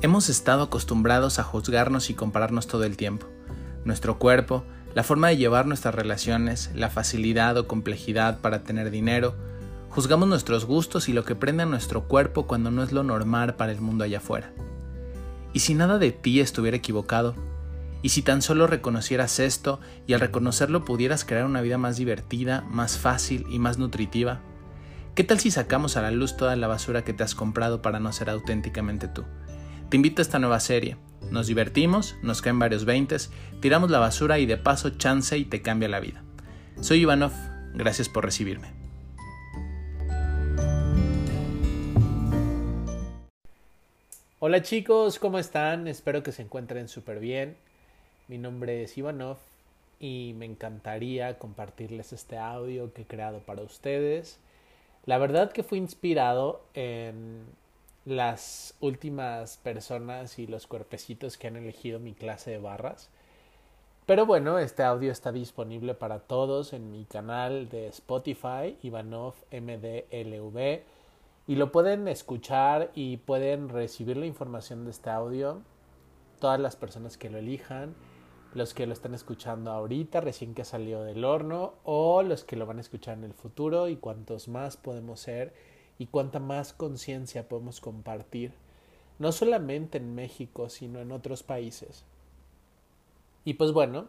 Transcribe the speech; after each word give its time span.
Hemos 0.00 0.28
estado 0.28 0.62
acostumbrados 0.62 1.40
a 1.40 1.42
juzgarnos 1.42 2.08
y 2.08 2.14
compararnos 2.14 2.68
todo 2.68 2.84
el 2.84 2.96
tiempo. 2.96 3.26
Nuestro 3.84 4.20
cuerpo, 4.20 4.62
la 4.94 5.02
forma 5.02 5.26
de 5.26 5.36
llevar 5.36 5.66
nuestras 5.66 5.92
relaciones, 5.92 6.70
la 6.72 6.88
facilidad 6.88 7.56
o 7.56 7.66
complejidad 7.66 8.38
para 8.38 8.62
tener 8.62 8.92
dinero, 8.92 9.34
juzgamos 9.90 10.28
nuestros 10.28 10.66
gustos 10.66 11.08
y 11.08 11.12
lo 11.12 11.24
que 11.24 11.34
prende 11.34 11.64
a 11.64 11.66
nuestro 11.66 12.04
cuerpo 12.04 12.46
cuando 12.46 12.70
no 12.70 12.84
es 12.84 12.92
lo 12.92 13.02
normal 13.02 13.56
para 13.56 13.72
el 13.72 13.80
mundo 13.80 14.04
allá 14.04 14.18
afuera. 14.18 14.52
¿Y 15.52 15.60
si 15.60 15.74
nada 15.74 15.98
de 15.98 16.12
ti 16.12 16.38
estuviera 16.38 16.76
equivocado? 16.76 17.34
¿Y 18.00 18.10
si 18.10 18.22
tan 18.22 18.40
solo 18.40 18.68
reconocieras 18.68 19.40
esto 19.40 19.80
y 20.06 20.12
al 20.12 20.20
reconocerlo 20.20 20.84
pudieras 20.84 21.24
crear 21.24 21.44
una 21.44 21.60
vida 21.60 21.76
más 21.76 21.96
divertida, 21.96 22.64
más 22.70 22.98
fácil 22.98 23.46
y 23.50 23.58
más 23.58 23.78
nutritiva? 23.78 24.42
¿Qué 25.16 25.24
tal 25.24 25.40
si 25.40 25.50
sacamos 25.50 25.96
a 25.96 26.02
la 26.02 26.12
luz 26.12 26.36
toda 26.36 26.54
la 26.54 26.68
basura 26.68 27.02
que 27.02 27.14
te 27.14 27.24
has 27.24 27.34
comprado 27.34 27.82
para 27.82 27.98
no 27.98 28.12
ser 28.12 28.30
auténticamente 28.30 29.08
tú? 29.08 29.24
Te 29.88 29.96
invito 29.96 30.20
a 30.20 30.24
esta 30.24 30.38
nueva 30.38 30.60
serie. 30.60 30.98
Nos 31.30 31.46
divertimos, 31.46 32.14
nos 32.20 32.42
caen 32.42 32.58
varios 32.58 32.84
veintes, 32.84 33.30
tiramos 33.62 33.90
la 33.90 33.98
basura 33.98 34.38
y 34.38 34.44
de 34.44 34.58
paso 34.58 34.90
chance 34.90 35.38
y 35.38 35.46
te 35.46 35.62
cambia 35.62 35.88
la 35.88 35.98
vida. 35.98 36.22
Soy 36.82 37.00
Ivanov, 37.00 37.32
gracias 37.72 38.10
por 38.10 38.26
recibirme. 38.26 38.68
Hola 44.40 44.60
chicos, 44.60 45.18
¿cómo 45.18 45.38
están? 45.38 45.88
Espero 45.88 46.22
que 46.22 46.32
se 46.32 46.42
encuentren 46.42 46.88
súper 46.88 47.18
bien. 47.18 47.56
Mi 48.28 48.36
nombre 48.36 48.82
es 48.82 48.98
Ivanov 48.98 49.38
y 49.98 50.34
me 50.36 50.44
encantaría 50.44 51.38
compartirles 51.38 52.12
este 52.12 52.36
audio 52.36 52.92
que 52.92 53.02
he 53.02 53.06
creado 53.06 53.38
para 53.38 53.62
ustedes. 53.62 54.38
La 55.06 55.16
verdad 55.16 55.50
que 55.50 55.62
fui 55.62 55.78
inspirado 55.78 56.62
en 56.74 57.46
las 58.08 58.74
últimas 58.80 59.58
personas 59.58 60.38
y 60.38 60.46
los 60.46 60.66
cuerpecitos 60.66 61.36
que 61.36 61.48
han 61.48 61.56
elegido 61.56 62.00
mi 62.00 62.14
clase 62.14 62.50
de 62.50 62.58
barras. 62.58 63.10
Pero 64.06 64.24
bueno, 64.24 64.58
este 64.58 64.82
audio 64.82 65.12
está 65.12 65.32
disponible 65.32 65.94
para 65.94 66.20
todos 66.20 66.72
en 66.72 66.90
mi 66.90 67.04
canal 67.04 67.68
de 67.68 67.88
Spotify, 67.88 68.78
Ivanov 68.82 69.34
MDLV, 69.52 70.80
y 71.46 71.54
lo 71.56 71.70
pueden 71.70 72.08
escuchar 72.08 72.90
y 72.94 73.18
pueden 73.18 73.68
recibir 73.68 74.16
la 74.16 74.26
información 74.26 74.84
de 74.84 74.90
este 74.90 75.10
audio 75.10 75.62
todas 76.38 76.60
las 76.60 76.76
personas 76.76 77.18
que 77.18 77.30
lo 77.30 77.38
elijan, 77.38 77.94
los 78.54 78.74
que 78.74 78.86
lo 78.86 78.92
están 78.92 79.14
escuchando 79.14 79.70
ahorita, 79.72 80.20
recién 80.20 80.54
que 80.54 80.64
salió 80.64 81.02
del 81.02 81.24
horno, 81.24 81.74
o 81.84 82.22
los 82.22 82.44
que 82.44 82.56
lo 82.56 82.66
van 82.66 82.78
a 82.78 82.82
escuchar 82.82 83.18
en 83.18 83.24
el 83.24 83.34
futuro 83.34 83.88
y 83.88 83.96
cuantos 83.96 84.48
más 84.48 84.76
podemos 84.76 85.20
ser 85.20 85.52
y 85.98 86.06
cuánta 86.06 86.38
más 86.38 86.72
conciencia 86.72 87.48
podemos 87.48 87.80
compartir, 87.80 88.52
no 89.18 89.32
solamente 89.32 89.98
en 89.98 90.14
México, 90.14 90.68
sino 90.68 91.00
en 91.00 91.12
otros 91.12 91.42
países. 91.42 92.04
Y 93.44 93.54
pues 93.54 93.72
bueno, 93.72 94.08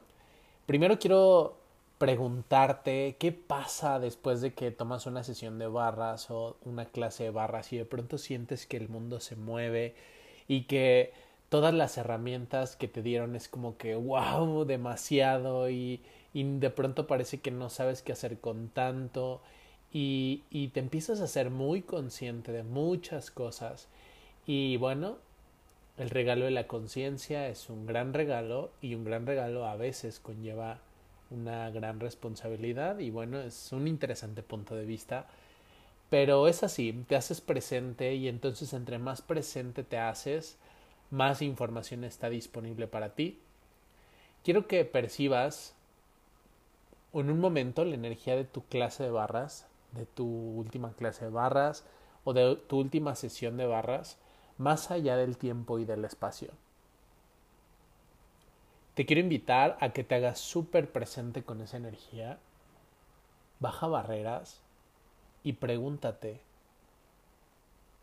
primero 0.65 0.99
quiero 0.99 1.57
preguntarte 1.97 3.17
qué 3.19 3.31
pasa 3.31 3.99
después 3.99 4.41
de 4.41 4.53
que 4.53 4.71
tomas 4.71 5.05
una 5.05 5.23
sesión 5.23 5.59
de 5.59 5.67
barras 5.67 6.31
o 6.31 6.57
una 6.63 6.85
clase 6.85 7.25
de 7.25 7.31
barras 7.31 7.73
y 7.73 7.77
de 7.77 7.85
pronto 7.85 8.17
sientes 8.17 8.65
que 8.65 8.77
el 8.77 8.87
mundo 8.87 9.19
se 9.19 9.35
mueve 9.35 9.95
y 10.47 10.63
que 10.63 11.11
todas 11.49 11.73
las 11.73 11.97
herramientas 11.97 12.75
que 12.75 12.87
te 12.87 13.01
dieron 13.01 13.35
es 13.35 13.49
como 13.49 13.77
que 13.77 13.95
wow, 13.95 14.63
demasiado 14.65 15.69
y, 15.69 16.01
y 16.33 16.43
de 16.43 16.69
pronto 16.69 17.05
parece 17.05 17.41
que 17.41 17.51
no 17.51 17.69
sabes 17.69 18.01
qué 18.01 18.13
hacer 18.13 18.39
con 18.39 18.69
tanto 18.69 19.41
y, 19.91 20.69
te 20.73 20.79
empiezas 20.79 21.19
a 21.21 21.27
ser 21.27 21.49
muy 21.49 21.81
consciente 21.81 22.51
de 22.51 22.63
muchas 22.63 23.31
cosas. 23.31 23.87
Y 24.45 24.77
bueno, 24.77 25.17
el 25.97 26.09
regalo 26.09 26.45
de 26.45 26.51
la 26.51 26.67
conciencia 26.67 27.47
es 27.47 27.69
un 27.69 27.85
gran 27.85 28.13
regalo 28.13 28.71
y 28.81 28.95
un 28.95 29.03
gran 29.03 29.25
regalo 29.25 29.65
a 29.65 29.75
veces 29.75 30.19
conlleva 30.19 30.79
una 31.31 31.69
gran 31.69 31.99
responsabilidad 31.99 32.99
y 32.99 33.11
bueno, 33.11 33.39
es 33.39 33.71
un 33.71 33.87
interesante 33.87 34.43
punto 34.43 34.75
de 34.75 34.85
vista. 34.85 35.27
Pero 36.09 36.47
es 36.47 36.63
así, 36.63 37.05
te 37.07 37.15
haces 37.15 37.41
presente 37.41 38.15
y 38.15 38.27
entonces 38.27 38.73
entre 38.73 38.97
más 38.97 39.21
presente 39.21 39.83
te 39.83 39.99
haces, 39.99 40.57
más 41.11 41.41
información 41.41 42.03
está 42.03 42.29
disponible 42.29 42.87
para 42.87 43.13
ti. 43.13 43.39
Quiero 44.43 44.67
que 44.67 44.85
percibas 44.85 45.75
en 47.13 47.29
un 47.29 47.39
momento 47.39 47.85
la 47.85 47.95
energía 47.95 48.35
de 48.35 48.45
tu 48.45 48.63
clase 48.65 49.03
de 49.03 49.11
barras 49.11 49.68
de 49.91 50.05
tu 50.05 50.25
última 50.25 50.93
clase 50.93 51.25
de 51.25 51.31
barras 51.31 51.85
o 52.23 52.33
de 52.33 52.55
tu 52.55 52.77
última 52.77 53.15
sesión 53.15 53.57
de 53.57 53.65
barras 53.65 54.17
más 54.57 54.91
allá 54.91 55.15
del 55.15 55.37
tiempo 55.37 55.79
y 55.79 55.85
del 55.85 56.05
espacio. 56.05 56.51
Te 58.93 59.05
quiero 59.05 59.21
invitar 59.21 59.77
a 59.79 59.93
que 59.93 60.03
te 60.03 60.15
hagas 60.15 60.39
súper 60.39 60.91
presente 60.91 61.43
con 61.43 61.61
esa 61.61 61.77
energía, 61.77 62.37
baja 63.59 63.87
barreras 63.87 64.61
y 65.43 65.53
pregúntate, 65.53 66.41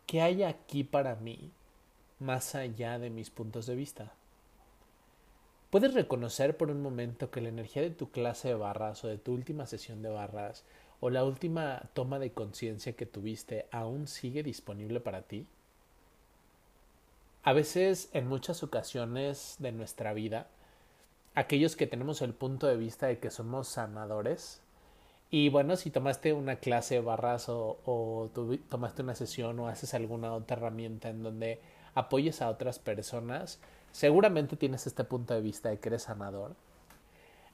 ¿qué 0.07 0.21
hay 0.23 0.41
aquí 0.43 0.83
para 0.83 1.15
mí 1.15 1.51
más 2.19 2.55
allá 2.55 2.97
de 2.97 3.11
mis 3.11 3.29
puntos 3.29 3.67
de 3.67 3.75
vista? 3.75 4.13
Puedes 5.69 5.93
reconocer 5.93 6.57
por 6.57 6.71
un 6.71 6.81
momento 6.81 7.29
que 7.29 7.41
la 7.41 7.49
energía 7.49 7.83
de 7.83 7.91
tu 7.91 8.09
clase 8.09 8.47
de 8.47 8.55
barras 8.55 9.03
o 9.03 9.07
de 9.07 9.17
tu 9.17 9.33
última 9.33 9.67
sesión 9.67 10.01
de 10.01 10.09
barras 10.09 10.63
o 10.99 11.09
la 11.09 11.23
última 11.23 11.83
toma 11.93 12.19
de 12.19 12.31
conciencia 12.31 12.93
que 12.93 13.05
tuviste 13.05 13.67
aún 13.71 14.07
sigue 14.07 14.43
disponible 14.43 14.99
para 14.99 15.21
ti? 15.21 15.45
A 17.43 17.53
veces, 17.53 18.09
en 18.13 18.27
muchas 18.27 18.63
ocasiones 18.63 19.55
de 19.59 19.71
nuestra 19.71 20.13
vida, 20.13 20.47
aquellos 21.35 21.75
que 21.75 21.87
tenemos 21.87 22.21
el 22.21 22.33
punto 22.33 22.67
de 22.67 22.77
vista 22.77 23.07
de 23.07 23.19
que 23.19 23.29
somos 23.29 23.67
sanadores, 23.67 24.61
y 25.29 25.49
bueno, 25.49 25.75
si 25.75 25.91
tomaste 25.91 26.33
una 26.33 26.57
clase 26.57 26.99
barras 26.99 27.49
o, 27.49 27.79
o 27.85 28.29
tomaste 28.69 29.01
una 29.01 29.15
sesión 29.15 29.59
o 29.59 29.67
haces 29.67 29.93
alguna 29.93 30.33
otra 30.33 30.57
herramienta 30.57 31.09
en 31.09 31.21
donde 31.21 31.59
apoyes 31.95 32.41
a 32.41 32.49
otras 32.49 32.79
personas, 32.79 33.59
seguramente 33.91 34.55
tienes 34.55 34.87
este 34.87 35.03
punto 35.03 35.33
de 35.33 35.41
vista 35.41 35.69
de 35.69 35.79
que 35.79 35.89
eres 35.89 36.03
sanador. 36.03 36.55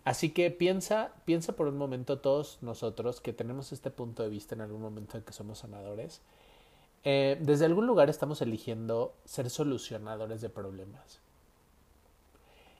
Así 0.05 0.31
que 0.31 0.51
piensa, 0.51 1.13
piensa 1.25 1.55
por 1.55 1.67
un 1.67 1.77
momento 1.77 2.19
todos 2.19 2.57
nosotros 2.61 3.21
que 3.21 3.31
tenemos 3.31 3.71
este 3.71 3.89
punto 3.89 4.21
de 4.23 4.29
vista 4.29 4.53
en 4.53 4.61
algún 4.61 4.81
momento 4.81 5.17
de 5.17 5.23
que 5.23 5.31
somos 5.31 5.59
sanadores. 5.59 6.21
Eh, 7.05 7.37
desde 7.41 7.65
algún 7.65 7.87
lugar 7.87 8.09
estamos 8.09 8.41
eligiendo 8.41 9.13
ser 9.25 9.49
solucionadores 9.49 10.41
de 10.41 10.49
problemas. 10.49 11.19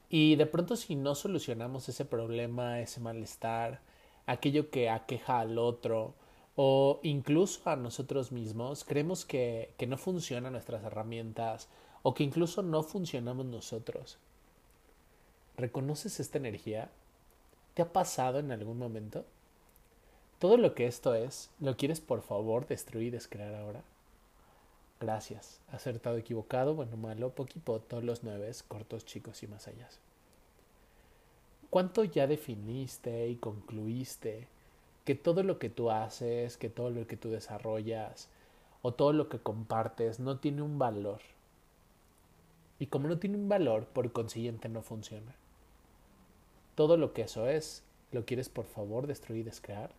Y 0.10 0.36
de 0.36 0.46
pronto 0.46 0.76
si 0.76 0.96
no 0.96 1.16
solucionamos 1.16 1.88
ese 1.90 2.06
problema, 2.06 2.82
ese 2.82 3.00
malestar, 3.00 3.80
aquello 4.26 4.70
que 4.70 4.90
aqueja 4.90 5.40
al 5.40 5.58
otro 5.58 6.14
o 6.56 7.00
incluso 7.04 7.70
a 7.70 7.76
nosotros 7.78 8.32
mismos, 8.32 8.84
creemos 8.84 9.26
que, 9.26 9.74
que 9.78 9.88
no 9.88 9.98
funcionan 9.98 10.54
nuestras 10.54 10.84
herramientas 10.84 11.68
o 12.04 12.14
que 12.14 12.24
incluso 12.24 12.62
no 12.64 12.84
funcionamos 12.84 13.46
nosotros. 13.46 14.18
¿Reconoces 15.58 16.20
esta 16.20 16.38
energía? 16.38 16.92
¿Te 17.74 17.82
ha 17.82 17.92
pasado 17.92 18.40
en 18.40 18.52
algún 18.52 18.78
momento? 18.78 19.26
Todo 20.38 20.58
lo 20.58 20.76
que 20.76 20.86
esto 20.86 21.16
es, 21.16 21.50
¿lo 21.60 21.76
quieres 21.76 22.02
por 22.02 22.22
favor 22.22 22.68
destruir 22.68 23.08
y 23.08 23.12
descrear 23.12 23.56
ahora? 23.56 23.82
Gracias. 25.00 25.60
Acertado, 25.72 26.18
equivocado, 26.18 26.76
bueno, 26.76 26.98
malo, 26.98 27.32
poquito, 27.32 27.80
todos 27.80 28.04
los 28.04 28.24
nueve, 28.24 28.52
cortos, 28.68 29.06
chicos 29.06 29.42
y 29.42 29.48
más 29.48 29.68
allá. 29.68 29.90
¿Cuánto 31.70 32.04
ya 32.04 32.28
definiste 32.28 33.28
y 33.28 33.38
concluiste 33.38 34.48
que 35.04 35.16
todo 35.16 35.42
lo 35.42 35.58
que 35.58 35.70
tú 35.70 35.90
haces, 35.90 36.58
que 36.58 36.70
todo 36.70 36.92
lo 36.92 37.08
que 37.08 37.18
tú 37.18 37.32
desarrollas 37.32 38.30
o 38.84 38.94
todo 38.94 39.14
lo 39.14 39.30
que 39.30 39.40
compartes 39.40 40.20
no 40.20 40.38
tiene 40.38 40.62
un 40.62 40.78
valor? 40.78 41.22
Y 42.78 42.86
como 42.86 43.08
no 43.08 43.18
tiene 43.18 43.38
un 43.38 43.50
valor, 43.50 43.88
por 43.88 44.12
consiguiente 44.12 44.70
no 44.70 44.84
funciona. 44.84 45.34
Todo 46.76 46.98
lo 46.98 47.14
que 47.14 47.24
eso 47.24 47.48
es, 47.48 47.84
¿lo 48.12 48.26
quieres 48.26 48.50
por 48.50 48.66
favor 48.66 49.08
destruir 49.08 49.42
y 49.42 49.44
descrear? 49.44 49.92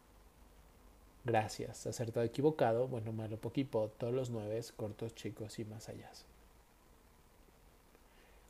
Gracias, 1.25 1.87
acertado, 1.87 2.27
equivocado, 2.27 2.87
bueno, 2.87 3.13
malo, 3.13 3.39
poquito, 3.39 3.91
todos 3.97 4.13
los 4.13 4.31
nueve, 4.31 4.61
cortos, 4.77 5.15
chicos 5.15 5.59
y 5.59 5.65
más 5.65 5.89
allá. 5.89 6.11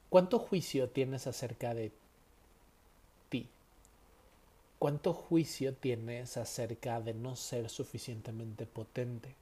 ¿Cuánto 0.09 0.39
juicio 0.39 0.89
tienes 0.89 1.27
acerca 1.27 1.75
de 1.75 1.93
ti? 3.29 3.49
¿Cuánto 4.79 5.13
juicio 5.13 5.75
tienes 5.75 6.37
acerca 6.37 7.01
de 7.01 7.15
no 7.15 7.37
ser 7.37 7.69
suficientemente 7.69 8.67
potente? 8.67 9.35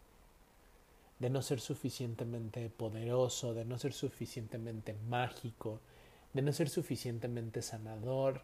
De 1.19 1.31
no 1.31 1.40
ser 1.40 1.61
suficientemente 1.61 2.69
poderoso, 2.69 3.55
de 3.55 3.64
no 3.64 3.78
ser 3.78 3.93
suficientemente 3.93 4.94
mágico, 5.08 5.81
de 6.32 6.43
no 6.43 6.52
ser 6.52 6.69
suficientemente 6.69 7.62
sanador, 7.62 8.43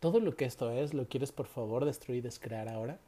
todo 0.00 0.18
lo 0.20 0.34
que 0.34 0.46
esto 0.46 0.70
es, 0.72 0.94
¿lo 0.94 1.06
quieres 1.06 1.30
por 1.30 1.46
favor 1.46 1.84
destruir 1.84 2.18
y 2.18 2.22
descrear 2.22 2.68
ahora? 2.68 2.98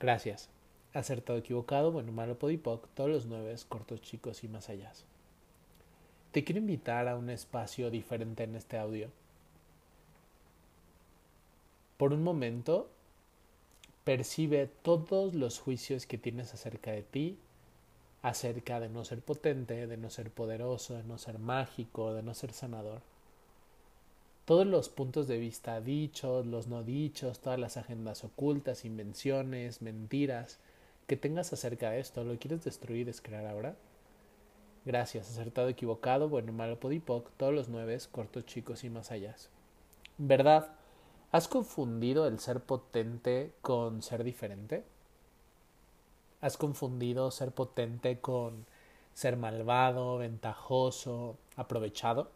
Gracias. 0.00 0.48
acertado, 0.94 1.38
equivocado, 1.38 1.92
bueno, 1.92 2.10
malo, 2.12 2.38
podipoc, 2.38 2.88
todos 2.94 3.10
los 3.10 3.26
nueve, 3.26 3.54
cortos, 3.68 4.00
chicos 4.00 4.42
y 4.44 4.48
más 4.48 4.70
allá. 4.70 4.92
Te 6.32 6.42
quiero 6.44 6.60
invitar 6.60 7.08
a 7.08 7.16
un 7.16 7.28
espacio 7.28 7.90
diferente 7.90 8.44
en 8.44 8.56
este 8.56 8.78
audio. 8.78 9.10
Por 11.98 12.12
un 12.12 12.22
momento, 12.22 12.88
percibe 14.04 14.70
todos 14.82 15.34
los 15.34 15.58
juicios 15.58 16.06
que 16.06 16.18
tienes 16.18 16.54
acerca 16.54 16.92
de 16.92 17.02
ti, 17.02 17.38
acerca 18.22 18.80
de 18.80 18.88
no 18.88 19.04
ser 19.04 19.20
potente, 19.20 19.86
de 19.86 19.96
no 19.96 20.10
ser 20.10 20.30
poderoso, 20.30 20.94
de 20.94 21.04
no 21.04 21.18
ser 21.18 21.38
mágico, 21.38 22.14
de 22.14 22.22
no 22.22 22.34
ser 22.34 22.52
sanador. 22.52 23.00
Todos 24.46 24.64
los 24.64 24.88
puntos 24.88 25.26
de 25.26 25.38
vista 25.38 25.80
dichos, 25.80 26.46
los 26.46 26.68
no 26.68 26.84
dichos, 26.84 27.40
todas 27.40 27.58
las 27.58 27.76
agendas 27.76 28.22
ocultas, 28.22 28.84
invenciones, 28.84 29.82
mentiras 29.82 30.60
que 31.08 31.16
tengas 31.16 31.52
acerca 31.52 31.90
de 31.90 31.98
esto, 31.98 32.22
¿lo 32.22 32.38
quieres 32.38 32.62
destruir, 32.62 33.06
descrear 33.06 33.44
ahora? 33.44 33.74
Gracias, 34.84 35.28
acertado, 35.28 35.68
equivocado, 35.68 36.28
bueno, 36.28 36.52
malo, 36.52 36.78
podipoc, 36.78 37.28
todos 37.36 37.52
los 37.52 37.68
nueve, 37.68 37.98
cortos, 38.12 38.46
chicos 38.46 38.84
y 38.84 38.88
más 38.88 39.10
allá. 39.10 39.34
¿Verdad? 40.16 40.68
¿Has 41.32 41.48
confundido 41.48 42.28
el 42.28 42.38
ser 42.38 42.60
potente 42.60 43.50
con 43.62 44.00
ser 44.00 44.22
diferente? 44.22 44.84
¿Has 46.40 46.56
confundido 46.56 47.32
ser 47.32 47.50
potente 47.50 48.20
con 48.20 48.64
ser 49.12 49.36
malvado, 49.36 50.18
ventajoso, 50.18 51.36
aprovechado? 51.56 52.30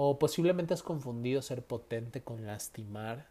¿O 0.00 0.16
posiblemente 0.16 0.74
has 0.74 0.84
confundido 0.84 1.42
ser 1.42 1.64
potente 1.64 2.22
con 2.22 2.46
lastimar 2.46 3.26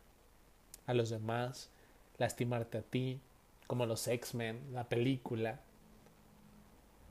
a 0.85 0.93
los 0.93 1.09
demás, 1.09 1.69
lastimarte 2.17 2.79
a 2.79 2.81
ti, 2.81 3.21
como 3.67 3.85
los 3.85 4.05
X-Men, 4.05 4.73
la 4.73 4.83
película? 4.89 5.61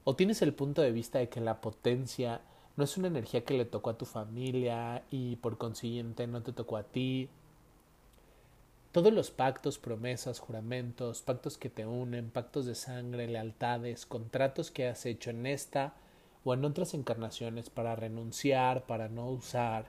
¿O 0.04 0.14
tienes 0.14 0.42
el 0.42 0.52
punto 0.52 0.82
de 0.82 0.92
vista 0.92 1.20
de 1.20 1.30
que 1.30 1.40
la 1.40 1.62
potencia 1.62 2.42
no 2.76 2.84
es 2.84 2.98
una 2.98 3.08
energía 3.08 3.46
que 3.46 3.54
le 3.56 3.64
tocó 3.64 3.88
a 3.88 3.96
tu 3.96 4.04
familia 4.04 5.04
y 5.10 5.36
por 5.36 5.56
consiguiente 5.56 6.26
no 6.26 6.42
te 6.42 6.52
tocó 6.52 6.76
a 6.76 6.82
ti? 6.82 7.30
Todos 8.92 9.10
los 9.10 9.30
pactos, 9.30 9.78
promesas, 9.78 10.38
juramentos, 10.38 11.22
pactos 11.22 11.56
que 11.56 11.70
te 11.70 11.86
unen, 11.86 12.28
pactos 12.28 12.66
de 12.66 12.74
sangre, 12.74 13.26
lealtades, 13.26 14.04
contratos 14.04 14.70
que 14.70 14.86
has 14.86 15.06
hecho 15.06 15.30
en 15.30 15.46
esta 15.46 15.94
o 16.46 16.54
en 16.54 16.64
otras 16.64 16.94
encarnaciones 16.94 17.70
para 17.70 17.96
renunciar, 17.96 18.84
para 18.84 19.08
no 19.08 19.28
usar, 19.28 19.86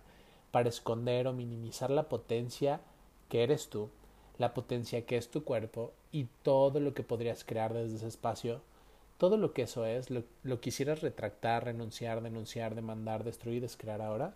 para 0.49 0.69
esconder 0.69 1.27
o 1.27 1.33
minimizar 1.33 1.91
la 1.91 2.09
potencia 2.09 2.81
que 3.29 3.43
eres 3.43 3.69
tú, 3.69 3.91
la 4.39 4.55
potencia 4.55 5.05
que 5.05 5.17
es 5.17 5.29
tu 5.29 5.43
cuerpo 5.43 5.93
y 6.11 6.25
todo 6.41 6.79
lo 6.79 6.95
que 6.95 7.03
podrías 7.03 7.43
crear 7.43 7.75
desde 7.75 7.97
ese 7.97 8.07
espacio, 8.07 8.61
todo 9.19 9.37
lo 9.37 9.53
que 9.53 9.61
eso 9.61 9.85
es, 9.85 10.09
lo, 10.09 10.59
quisieras 10.59 11.01
retractar, 11.01 11.65
renunciar, 11.65 12.23
denunciar, 12.23 12.73
demandar, 12.73 13.23
destruir, 13.23 13.61
descrear 13.61 14.01
ahora. 14.01 14.33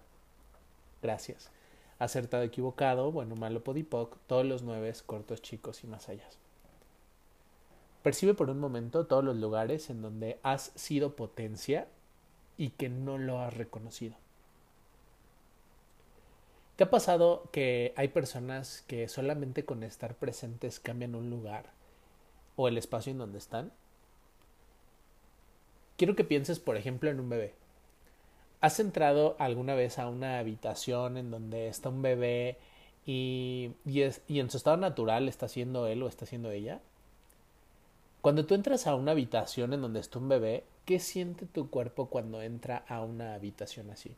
Gracias 1.02 1.50
acertado, 1.98 2.44
equivocado, 2.44 3.12
bueno, 3.12 3.36
malo, 3.36 3.64
podipoc, 3.64 4.18
todos 4.26 4.46
los 4.46 4.64
nueve, 4.64 4.92
cortos, 5.06 5.42
chicos 5.42 5.84
y 5.84 5.88
más 5.88 6.10
allá. 6.10 6.28
Percibe 8.04 8.36
por 8.36 8.50
un 8.50 8.60
momento 8.60 9.06
todos 9.06 9.24
los 9.24 9.38
lugares 9.38 9.90
en 9.92 10.02
donde 10.02 10.40
has 10.42 10.72
sido 10.76 11.16
potencia 11.16 11.88
y 12.58 12.70
que 12.70 12.90
no 12.90 13.18
lo 13.18 13.40
has 13.40 13.54
reconocido. 13.54 14.16
¿Te 16.76 16.86
ha 16.86 16.90
pasado 16.90 17.44
que 17.52 17.94
hay 17.96 18.08
personas 18.08 18.84
que 18.88 19.08
solamente 19.08 19.66
con 19.66 19.84
estar 19.84 20.16
presentes 20.16 20.80
cambian 20.80 21.16
un 21.16 21.30
lugar 21.30 21.66
o 22.56 22.68
el 22.68 22.78
espacio 22.78 23.12
en 23.12 23.20
donde 23.20 23.38
están? 23.38 23.72
Quiero 25.98 26.16
que 26.16 26.24
pienses, 26.24 26.60
por 26.60 26.78
ejemplo, 26.78 27.12
en 27.12 27.20
un 27.20 27.30
bebé. 27.30 27.54
¿Has 28.62 28.80
entrado 28.80 29.36
alguna 29.38 29.76
vez 29.76 30.00
a 30.00 30.08
una 30.08 30.40
habitación 30.40 31.18
en 31.18 31.30
donde 31.30 31.68
está 31.68 31.90
un 31.90 32.02
bebé 32.02 32.58
y, 33.06 33.72
y, 33.86 34.40
en 34.40 34.50
su 34.50 34.58
estado 34.58 34.78
natural 34.78 35.28
está 35.28 35.48
siendo 35.48 35.86
él 35.86 36.02
o 36.02 36.08
está 36.08 36.26
siendo 36.26 36.50
ella? 36.50 36.80
Cuando 38.22 38.46
tú 38.46 38.54
entras 38.54 38.86
a 38.86 38.96
una 38.96 39.12
habitación 39.12 39.74
en 39.74 39.82
donde 39.82 40.00
está 40.00 40.20
un 40.20 40.30
bebé, 40.30 40.64
¿qué 40.86 41.00
siente 41.00 41.48
tu 41.48 41.72
cuerpo 41.72 42.06
cuando 42.06 42.42
entra 42.44 42.86
a 42.88 43.02
una 43.02 43.34
habitación 43.34 43.90
así? 43.90 44.16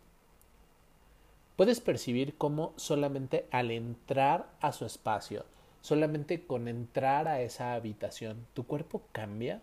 Puedes 1.56 1.80
percibir 1.80 2.36
cómo 2.38 2.74
solamente 2.76 3.48
al 3.52 3.72
entrar 3.72 4.50
a 4.60 4.74
su 4.74 4.86
espacio, 4.86 5.46
solamente 5.82 6.46
con 6.46 6.68
entrar 6.68 7.30
a 7.30 7.42
esa 7.42 7.76
habitación, 7.76 8.46
tu 8.54 8.66
cuerpo 8.66 9.04
cambia, 9.14 9.62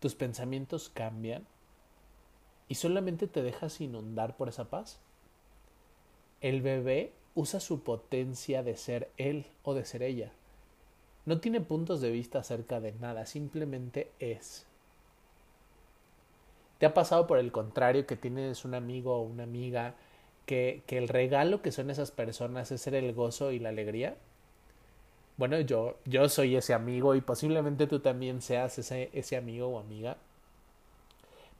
tus 0.00 0.14
pensamientos 0.14 0.90
cambian, 0.90 1.46
y 2.68 2.74
solamente 2.74 3.26
te 3.26 3.42
dejas 3.42 3.80
inundar 3.80 4.36
por 4.36 4.48
esa 4.48 4.68
paz. 4.68 4.98
El 6.42 6.60
bebé 6.60 7.12
usa 7.34 7.58
su 7.58 7.82
potencia 7.82 8.62
de 8.62 8.76
ser 8.76 9.10
él 9.16 9.46
o 9.62 9.72
de 9.74 9.84
ser 9.84 10.02
ella. 10.02 10.32
No 11.30 11.38
tiene 11.38 11.60
puntos 11.60 12.00
de 12.00 12.10
vista 12.10 12.40
acerca 12.40 12.80
de 12.80 12.90
nada, 12.90 13.24
simplemente 13.24 14.10
es. 14.18 14.66
¿Te 16.78 16.86
ha 16.86 16.92
pasado 16.92 17.28
por 17.28 17.38
el 17.38 17.52
contrario 17.52 18.04
que 18.04 18.16
tienes 18.16 18.64
un 18.64 18.74
amigo 18.74 19.14
o 19.14 19.22
una 19.22 19.44
amiga 19.44 19.94
que, 20.44 20.82
que 20.88 20.98
el 20.98 21.06
regalo 21.06 21.62
que 21.62 21.70
son 21.70 21.88
esas 21.88 22.10
personas 22.10 22.72
es 22.72 22.80
ser 22.80 22.96
el 22.96 23.14
gozo 23.14 23.52
y 23.52 23.60
la 23.60 23.68
alegría? 23.68 24.16
Bueno, 25.36 25.60
yo, 25.60 25.98
yo 26.04 26.28
soy 26.28 26.56
ese 26.56 26.74
amigo 26.74 27.14
y 27.14 27.20
posiblemente 27.20 27.86
tú 27.86 28.00
también 28.00 28.42
seas 28.42 28.80
ese, 28.80 29.08
ese 29.12 29.36
amigo 29.36 29.68
o 29.68 29.78
amiga. 29.78 30.16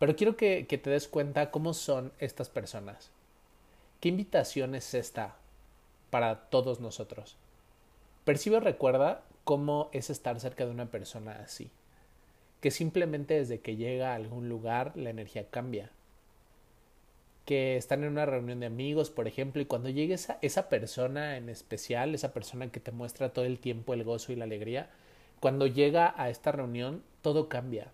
Pero 0.00 0.16
quiero 0.16 0.36
que, 0.36 0.64
te 0.64 0.90
des 0.90 1.06
cuenta 1.06 1.52
cómo 1.52 1.74
son 1.74 2.10
estas 2.18 2.48
personas. 2.48 3.12
¿Qué 4.00 4.08
invitación 4.08 4.74
es 4.74 4.94
esta 4.94 5.36
para 6.10 6.50
todos 6.50 6.80
nosotros? 6.80 7.36
Percibe 8.24 8.58
recuerda 8.58 9.22
cómo 9.44 9.88
es 9.92 10.10
estar 10.10 10.38
cerca 10.40 10.64
de 10.64 10.70
una 10.70 10.90
persona 10.90 11.40
así. 11.42 11.70
Que 12.60 12.70
simplemente 12.70 13.34
desde 13.34 13.60
que 13.60 13.76
llega 13.76 14.12
a 14.12 14.16
algún 14.16 14.48
lugar 14.48 14.96
la 14.96 15.10
energía 15.10 15.48
cambia. 15.48 15.90
Que 17.46 17.76
están 17.76 18.04
en 18.04 18.10
una 18.10 18.26
reunión 18.26 18.60
de 18.60 18.66
amigos, 18.66 19.10
por 19.10 19.26
ejemplo, 19.26 19.62
y 19.62 19.66
cuando 19.66 19.88
llegue 19.88 20.14
esa, 20.14 20.38
esa 20.42 20.68
persona 20.68 21.36
en 21.36 21.48
especial, 21.48 22.14
esa 22.14 22.32
persona 22.32 22.70
que 22.70 22.80
te 22.80 22.92
muestra 22.92 23.32
todo 23.32 23.44
el 23.44 23.58
tiempo 23.58 23.94
el 23.94 24.04
gozo 24.04 24.32
y 24.32 24.36
la 24.36 24.44
alegría, 24.44 24.90
cuando 25.40 25.66
llega 25.66 26.14
a 26.16 26.30
esta 26.30 26.52
reunión 26.52 27.02
todo 27.22 27.48
cambia 27.48 27.92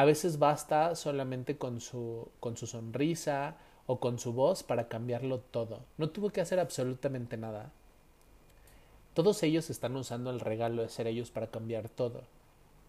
a 0.00 0.04
veces 0.06 0.38
basta 0.38 0.94
solamente 0.94 1.58
con 1.58 1.80
su, 1.80 2.28
con 2.40 2.56
su 2.56 2.66
sonrisa 2.66 3.56
o 3.86 4.00
con 4.00 4.18
su 4.18 4.32
voz 4.32 4.62
para 4.62 4.88
cambiarlo 4.88 5.40
todo. 5.40 5.84
No 5.98 6.08
tuvo 6.08 6.30
que 6.30 6.40
hacer 6.40 6.58
absolutamente 6.58 7.36
nada. 7.36 7.70
Todos 9.20 9.42
ellos 9.42 9.68
están 9.68 9.96
usando 9.96 10.30
el 10.30 10.40
regalo 10.40 10.80
de 10.80 10.88
ser 10.88 11.06
ellos 11.06 11.30
para 11.30 11.48
cambiar 11.48 11.90
todo. 11.90 12.22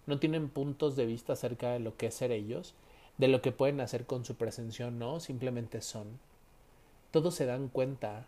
No 0.08 0.18
tienen 0.18 0.48
puntos 0.48 0.96
de 0.96 1.06
vista 1.06 1.34
acerca 1.34 1.72
de 1.72 1.80
lo 1.80 1.98
que 1.98 2.08
es 2.08 2.14
ser 2.14 2.32
ellos, 2.32 2.74
de 3.18 3.28
lo 3.28 3.42
que 3.42 3.52
pueden 3.52 3.82
hacer 3.82 4.06
con 4.06 4.24
su 4.24 4.36
presencia 4.36 4.88
o 4.88 4.92
no, 4.92 5.20
simplemente 5.20 5.82
son. 5.82 6.08
Todos 7.12 7.36
se 7.36 7.46
dan 7.46 7.68
cuenta. 7.68 8.28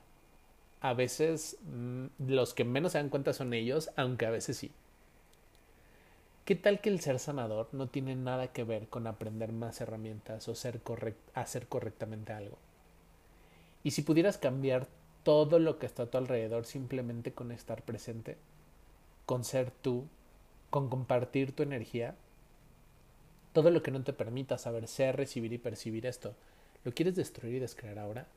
A 0.81 0.93
veces 0.93 1.55
mm, 1.63 2.07
los 2.27 2.53
que 2.53 2.65
menos 2.65 2.91
se 2.91 2.97
dan 2.97 3.07
cuenta 3.07 3.31
son 3.31 3.53
ellos, 3.53 3.89
aunque 3.95 4.25
a 4.25 4.31
veces 4.31 4.57
sí. 4.57 4.71
¿Qué 6.43 6.55
tal 6.57 6.81
que 6.81 6.89
el 6.89 6.99
ser 6.99 7.19
sanador 7.19 7.69
no 7.71 7.87
tiene 7.87 8.17
nada 8.17 8.47
que 8.47 8.65
ver 8.65 8.89
con 8.89 9.07
aprender 9.07 9.53
más 9.53 9.79
herramientas 9.79 10.45
o 10.49 10.51
hacer 10.51 11.67
correctamente 11.69 12.33
algo? 12.33 12.57
Y 13.81 13.91
si 13.91 14.01
pudieras 14.01 14.37
cambiar 14.37 14.89
todo 15.23 15.59
lo 15.59 15.79
que 15.79 15.85
está 15.85 16.03
a 16.03 16.05
tu 16.07 16.17
alrededor 16.17 16.65
simplemente 16.65 17.31
con 17.31 17.51
estar 17.51 17.81
presente, 17.83 18.37
con 19.25 19.43
ser 19.43 19.71
tú, 19.71 20.05
con 20.69 20.89
compartir 20.89 21.55
tu 21.55 21.63
energía, 21.63 22.15
todo 23.53 23.69
lo 23.69 23.83
que 23.83 23.91
no 23.91 24.03
te 24.03 24.13
permita 24.13 24.57
saber 24.57 24.87
ser, 24.87 25.15
recibir 25.15 25.53
y 25.53 25.57
percibir 25.57 26.05
esto, 26.05 26.33
¿lo 26.83 26.91
quieres 26.91 27.15
destruir 27.15 27.55
y 27.55 27.59
descrear 27.59 27.99
ahora? 27.99 28.27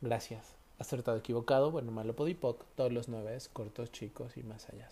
Gracias. 0.00 0.54
Acertado, 0.78 1.16
equivocado, 1.16 1.70
bueno, 1.70 1.92
malo, 1.92 2.14
podipoc, 2.16 2.64
todos 2.74 2.92
los 2.92 3.08
nueve, 3.08 3.38
cortos, 3.52 3.92
chicos 3.92 4.36
y 4.36 4.42
más 4.42 4.68
allá. 4.68 4.88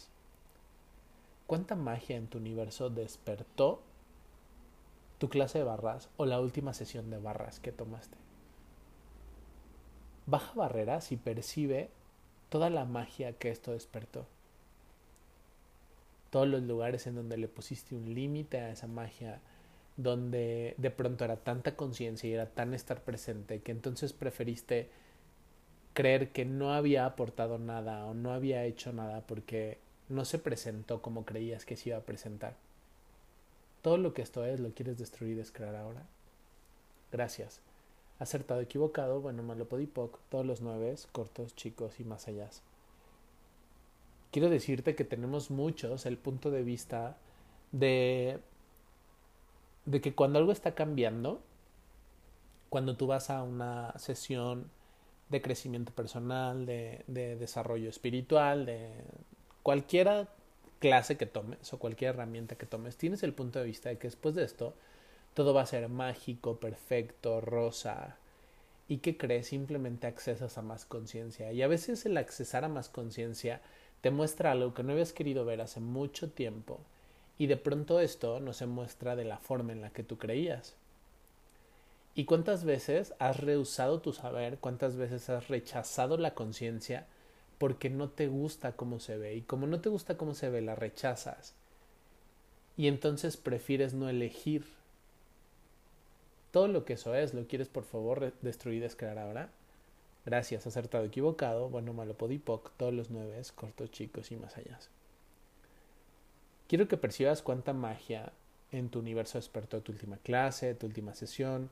¿Cuánta 1.47 1.75
magia 1.75 2.17
en 2.17 2.29
tu 2.29 2.39
universo 2.39 2.91
despertó 2.91 3.81
tu 5.19 5.29
clase 5.29 5.59
de 5.59 5.65
barras 5.65 6.09
o 6.17 6.27
la 6.27 6.41
última 6.41 6.75
sesión 6.75 7.11
de 7.11 7.19
barras 7.19 7.59
que 7.59 7.73
tomaste? 7.73 8.17
Baja 10.31 10.53
barreras 10.55 11.11
y 11.11 11.17
percibe 11.17 11.91
toda 12.51 12.71
la 12.71 12.85
magia 12.85 13.33
que 13.33 13.51
esto 13.51 13.73
despertó. 13.73 14.27
Todos 16.31 16.47
los 16.47 16.63
lugares 16.63 17.09
en 17.09 17.17
donde 17.17 17.37
le 17.37 17.49
pusiste 17.49 17.97
un 17.97 18.15
límite 18.15 18.61
a 18.61 18.71
esa 18.71 18.87
magia, 18.87 19.41
donde 19.97 20.75
de 20.79 20.91
pronto 20.93 21.25
era 21.25 21.37
tanta 21.37 21.75
conciencia 21.75 22.31
y 22.31 22.35
era 22.35 22.47
tan 22.47 22.75
estar 22.75 23.03
presente 23.03 23.61
que 23.61 23.73
entonces 23.73 24.13
preferiste 24.13 24.89
creer 25.95 26.31
que 26.31 26.45
no 26.45 26.75
había 26.75 27.07
aportado 27.07 27.59
nada 27.59 28.07
o 28.07 28.15
no 28.15 28.33
había 28.33 28.65
hecho 28.65 28.93
nada 28.93 29.23
porque 29.27 29.79
no 30.09 30.25
se 30.25 30.39
presentó 30.39 31.03
como 31.03 31.25
creías 31.25 31.65
que 31.65 31.77
se 31.77 31.89
iba 31.89 31.99
a 31.99 32.03
presentar. 32.03 32.55
Todo 33.83 33.97
lo 33.97 34.15
que 34.15 34.23
esto 34.23 34.45
es 34.45 34.61
lo 34.61 34.71
quieres 34.71 34.97
destruir 34.97 35.33
y 35.33 35.39
descrear 35.39 35.75
ahora. 35.75 36.05
Gracias. 37.11 37.61
Acertado, 38.21 38.61
equivocado, 38.61 39.21
bueno, 39.21 39.43
malo, 39.43 39.65
podipoc, 39.65 40.19
todos 40.29 40.47
los 40.47 40.61
nueve, 40.61 40.95
cortos, 41.11 41.57
chicos 41.57 41.99
y 41.99 42.05
más 42.05 42.29
allá. 42.29 42.49
Quiero 44.31 44.51
decirte 44.51 44.95
que 44.95 45.05
tenemos 45.05 45.51
muchos 45.51 46.05
el 46.05 46.19
punto 46.19 46.51
de 46.51 46.63
vista 46.63 47.17
de, 47.73 48.39
de 49.87 50.01
que 50.03 50.15
cuando 50.15 50.39
algo 50.39 50.53
está 50.53 50.75
cambiando, 50.75 51.41
cuando 52.69 52.95
tú 52.95 53.07
vas 53.07 53.31
a 53.31 53.43
una 53.43 53.99
sesión 53.99 54.71
de 55.31 55.41
crecimiento 55.41 55.93
personal, 55.93 56.67
de, 56.67 57.03
de 57.07 57.37
desarrollo 57.37 57.89
espiritual, 57.89 58.67
de 58.67 58.91
cualquiera 59.63 60.29
clase 60.79 61.17
que 61.17 61.27
tomes 61.27 61.73
o 61.73 61.79
cualquier 61.79 62.15
herramienta 62.15 62.57
que 62.57 62.67
tomes, 62.67 62.99
tienes 62.99 63.23
el 63.23 63.33
punto 63.33 63.59
de 63.59 63.65
vista 63.65 63.89
de 63.89 63.97
que 63.97 64.09
después 64.09 64.35
de 64.35 64.45
esto 64.45 64.75
todo 65.35 65.55
va 65.55 65.63
a 65.63 65.67
ser 65.67 65.89
mágico, 65.89 66.59
perfecto, 66.59 67.41
rosa. 67.41 68.17
¿Y 68.89 68.99
qué 68.99 69.17
crees? 69.17 69.47
Simplemente 69.47 70.07
accesas 70.07 70.59
a 70.59 70.63
más 70.63 70.85
conciencia. 70.85 71.53
Y 71.53 71.63
a 71.63 71.69
veces 71.69 72.05
el 72.07 72.17
accesar 72.17 72.65
a 72.65 72.69
más 72.69 72.89
conciencia 72.89 73.61
te 74.01 74.11
muestra 74.11 74.53
algo 74.53 74.75
que 74.75 74.83
no 74.83 74.93
habías 74.93 75.13
querido 75.13 75.45
ver 75.45 75.61
hace 75.61 75.81
mucho 75.81 76.31
tiempo. 76.31 76.81
Y 77.39 77.47
de 77.47 77.57
pronto 77.57 78.01
esto 78.01 78.41
no 78.41 78.53
se 78.53 78.67
muestra 78.67 79.17
de 79.17 79.25
la 79.25 79.39
forma 79.39 79.73
en 79.73 79.81
la 79.81 79.91
que 79.91 80.03
tú 80.03 80.19
creías. 80.19 80.75
¿Y 82.15 82.25
cuántas 82.25 82.65
veces 82.65 83.15
has 83.19 83.39
rehusado 83.39 84.01
tu 84.01 84.13
saber? 84.13 84.59
¿Cuántas 84.59 84.97
veces 84.97 85.31
has 85.31 85.49
rechazado 85.49 86.17
la 86.17 86.35
conciencia 86.35 87.07
porque 87.59 87.89
no 87.89 88.09
te 88.09 88.27
gusta 88.27 88.73
cómo 88.73 88.99
se 88.99 89.17
ve? 89.17 89.37
Y 89.37 89.43
como 89.43 89.67
no 89.67 89.81
te 89.81 89.89
gusta 89.89 90.17
cómo 90.17 90.35
se 90.35 90.51
ve, 90.51 90.61
la 90.61 90.75
rechazas. 90.75 91.55
Y 92.77 92.89
entonces 92.89 93.37
prefieres 93.37 93.95
no 93.95 94.09
elegir 94.09 94.80
todo 96.51 96.69
lo 96.69 96.85
que 96.85 96.95
eso 96.95 97.15
es, 97.15 97.35
¿lo 97.35 97.47
quieres 97.47 97.69
por 97.69 97.85
favor 97.85 98.33
destruir 98.41 98.83
descrear 98.83 99.19
ahora? 99.19 99.51
Gracias, 100.27 100.67
acertado, 100.67 101.05
equivocado, 101.05 101.69
bueno, 101.69 101.93
malo, 101.93 102.15
podipoc, 102.15 102.73
todos 102.77 102.93
los 102.93 103.11
nueve, 103.11 103.41
cortos, 103.55 103.91
chicos 103.91 104.31
y 104.33 104.37
más 104.37 104.57
allá. 104.57 104.79
Quiero 106.69 106.89
que 106.89 106.97
percibas 106.97 107.43
cuánta 107.43 107.73
magia 107.73 108.33
en 108.71 108.91
tu 108.91 109.01
universo 109.01 109.39
despertó 109.39 109.81
tu 109.81 109.93
última 109.93 110.19
clase, 110.19 110.75
tu 110.75 110.87
última 110.87 111.15
sesión, 111.15 111.71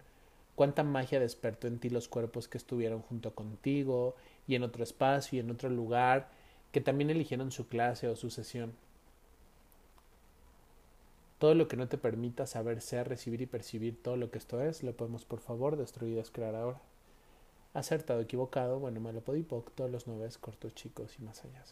cuánta 0.55 0.83
magia 0.83 1.21
despertó 1.21 1.69
en 1.69 1.79
ti 1.79 1.91
los 1.91 2.09
cuerpos 2.09 2.49
que 2.49 2.59
estuvieron 2.59 3.03
junto 3.03 3.35
contigo 3.35 4.17
y 4.49 4.55
en 4.57 4.65
otro 4.65 4.83
espacio 4.83 5.37
y 5.37 5.41
en 5.41 5.51
otro 5.51 5.69
lugar, 5.69 6.31
que 6.73 6.81
también 6.81 7.11
eligieron 7.11 7.53
su 7.53 7.69
clase 7.69 8.09
o 8.09 8.17
su 8.17 8.31
sesión. 8.31 8.73
Todo 11.39 11.55
lo 11.55 11.69
que 11.69 11.77
no 11.77 11.89
te 11.89 11.99
permita 11.99 12.47
saber, 12.47 12.81
ser, 12.81 13.09
recibir 13.09 13.41
y 13.41 13.47
percibir 13.47 14.03
todo 14.03 14.17
lo 14.17 14.31
que 14.31 14.39
esto 14.39 14.61
es, 14.61 14.83
lo 14.83 14.97
podemos 14.97 15.25
por 15.25 15.41
favor 15.41 15.77
destruir 15.77 16.15
y 16.15 16.17
descrear 16.17 16.55
ahora. 16.55 16.81
Acertado, 17.75 18.21
equivocado, 18.21 18.81
bueno, 18.81 19.01
malo, 19.01 19.21
podipoc, 19.21 19.71
todos 19.75 19.91
los 19.91 20.07
nueve, 20.07 20.29
cortos, 20.41 20.75
chicos 20.75 21.15
y 21.19 21.23
más 21.23 21.45
allá. 21.45 21.63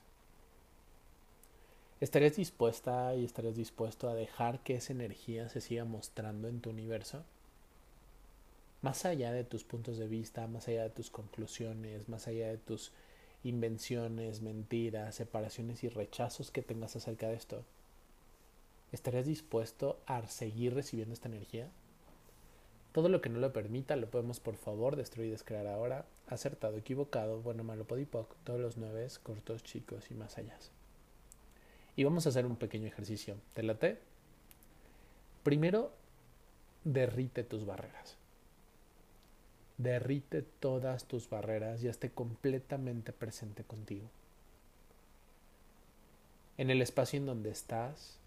¿Estarías 1.99 2.37
dispuesta 2.37 3.17
y 3.17 3.25
estarías 3.25 3.57
dispuesto 3.57 4.09
a 4.09 4.15
dejar 4.15 4.61
que 4.61 4.77
esa 4.77 4.93
energía 4.93 5.49
se 5.49 5.63
siga 5.63 5.85
mostrando 5.85 6.47
en 6.47 6.61
tu 6.61 6.71
universo? 6.71 7.25
Más 8.83 9.05
allá 9.07 9.33
de 9.33 9.45
tus 9.45 9.65
puntos 9.65 9.97
de 9.97 10.07
vista, 10.07 10.47
más 10.47 10.69
allá 10.69 10.83
de 10.83 10.91
tus 10.91 11.11
conclusiones, 11.11 12.09
más 12.09 12.29
allá 12.29 12.49
de 12.49 12.59
tus 12.59 12.93
invenciones, 13.43 14.43
mentiras, 14.43 15.15
separaciones 15.15 15.83
y 15.85 15.89
rechazos 15.89 16.51
que 16.51 16.63
tengas 16.63 16.95
acerca 16.95 17.29
de 17.29 17.37
esto. 17.37 17.65
¿Estarías 18.93 19.27
dispuesto 19.27 19.99
a 20.07 20.27
seguir 20.27 20.75
recibiendo 20.75 21.13
esta 21.13 21.29
energía? 21.29 21.71
Todo 22.93 23.09
lo 23.09 23.21
que 23.21 23.29
no 23.29 23.41
lo 23.41 23.53
permita 23.53 23.95
lo 23.97 24.11
podemos 24.11 24.41
por 24.41 24.57
favor 24.57 24.97
destruir 24.97 25.29
y 25.29 25.33
descrear 25.33 25.67
ahora. 25.67 26.07
Acertado, 26.29 26.79
equivocado, 26.79 27.43
bueno, 27.43 27.63
malo, 27.63 27.85
podipoc, 27.85 28.35
todos 28.43 28.59
los 28.59 28.79
nueve, 28.79 29.07
cortos, 29.23 29.63
chicos 29.63 30.11
y 30.11 30.15
más 30.15 30.39
allá. 30.39 30.57
Y 31.95 32.05
vamos 32.05 32.27
a 32.27 32.31
hacer 32.31 32.47
un 32.47 32.57
pequeño 32.57 32.87
ejercicio. 32.87 33.37
¿Te 33.55 33.63
late? 33.63 33.99
Primero, 35.43 35.93
derrite 36.85 37.45
tus 37.45 37.67
barreras. 37.67 38.17
Derrite 39.79 40.43
todas 40.43 41.05
tus 41.05 41.29
barreras 41.29 41.83
y 41.83 41.89
esté 41.89 42.11
completamente 42.11 43.13
presente 43.13 43.63
contigo. 43.63 44.09
En 46.57 46.71
el 46.71 46.81
espacio 46.81 47.19
en 47.19 47.27
donde 47.27 47.51
estás, 47.51 48.19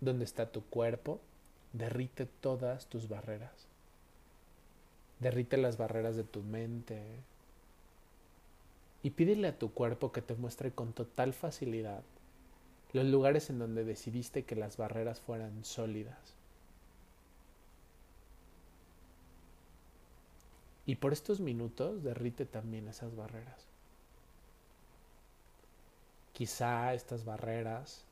donde 0.00 0.24
está 0.24 0.50
tu 0.50 0.62
cuerpo, 0.64 1.20
derrite 1.72 2.26
todas 2.26 2.86
tus 2.86 3.08
barreras. 3.08 3.66
Derrite 5.18 5.56
las 5.56 5.76
barreras 5.76 6.16
de 6.16 6.24
tu 6.24 6.42
mente. 6.42 7.02
Y 9.02 9.10
pídele 9.10 9.48
a 9.48 9.58
tu 9.58 9.72
cuerpo 9.72 10.12
que 10.12 10.22
te 10.22 10.34
muestre 10.34 10.72
con 10.72 10.92
total 10.92 11.32
facilidad 11.32 12.02
los 12.92 13.06
lugares 13.06 13.50
en 13.50 13.58
donde 13.58 13.84
decidiste 13.84 14.44
que 14.44 14.56
las 14.56 14.76
barreras 14.76 15.20
fueran 15.20 15.64
sólidas. 15.64 16.34
Y 20.86 20.96
por 20.96 21.12
estos 21.12 21.38
minutos 21.38 22.02
derrite 22.02 22.46
también 22.46 22.88
esas 22.88 23.14
barreras. 23.14 23.64
Quizá 26.32 26.94
estas 26.94 27.24
barreras 27.24 28.04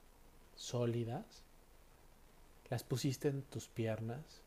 sólidas 0.54 1.42
las 2.71 2.85
pusiste 2.85 3.29
en 3.29 3.43
tus 3.43 3.69
piernas 3.69 4.43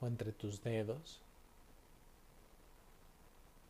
o 0.00 0.06
entre 0.06 0.32
tus 0.32 0.62
dedos. 0.62 1.22